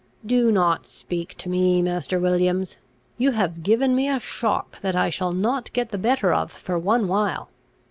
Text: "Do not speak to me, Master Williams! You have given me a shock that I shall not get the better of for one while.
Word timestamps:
"Do 0.25 0.51
not 0.51 0.87
speak 0.87 1.35
to 1.37 1.47
me, 1.47 1.79
Master 1.79 2.19
Williams! 2.19 2.79
You 3.19 3.33
have 3.33 3.61
given 3.61 3.93
me 3.95 4.09
a 4.09 4.19
shock 4.19 4.81
that 4.81 4.95
I 4.95 5.11
shall 5.11 5.31
not 5.31 5.71
get 5.73 5.89
the 5.89 5.97
better 5.99 6.33
of 6.33 6.51
for 6.51 6.79
one 6.79 7.07
while. 7.07 7.51